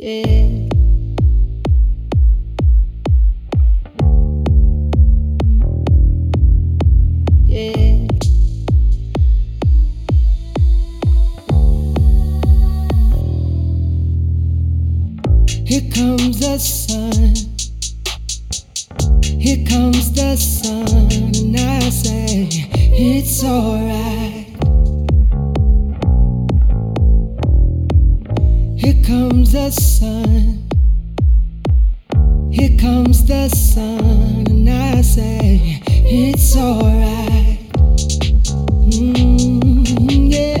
[0.00, 0.68] Yeah.
[15.66, 17.34] Here comes the sun.
[19.24, 24.37] Here comes the sun, and I say it's alright.
[29.28, 30.68] Comes the sun.
[32.50, 37.58] Here comes the sun, and I say it's alright.
[38.90, 40.60] Mm, yeah,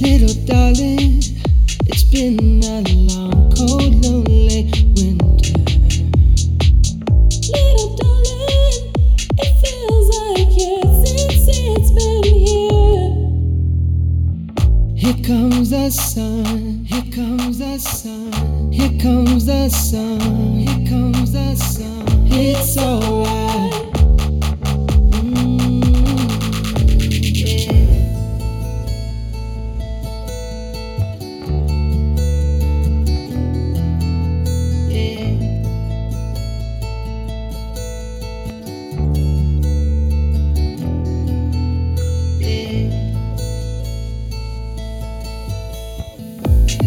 [0.00, 1.22] little darling,
[1.86, 4.35] it's been a long, cold, lonely
[15.86, 20.18] the sun, here comes the sun, here comes the sun,
[20.58, 22.04] here comes the sun.
[22.26, 23.35] It's alright.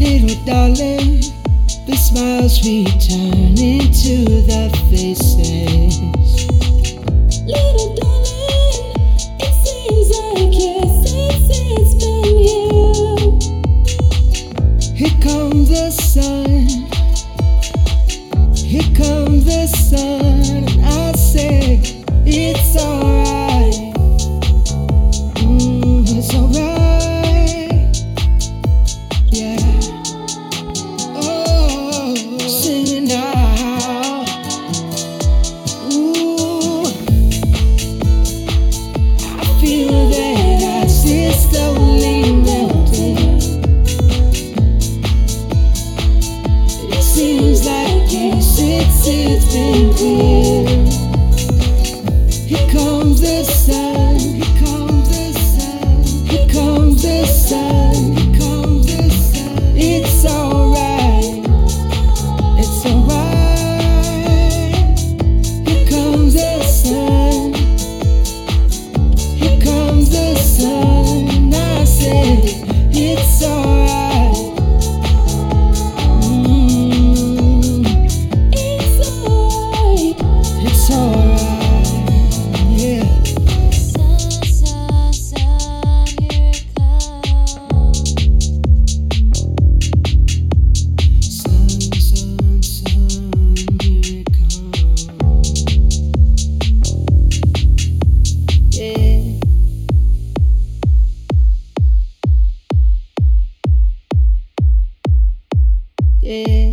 [0.10, 1.22] Little darling,
[1.86, 6.02] the smiles return into the faces.
[7.46, 8.96] Little darling,
[9.40, 13.22] it seems like years since it's been here.
[14.96, 16.68] Here comes the sun.
[18.56, 20.66] Here comes the sun.
[20.84, 21.99] I say,
[49.10, 50.39] yes, it's,
[106.30, 106.69] Yeah.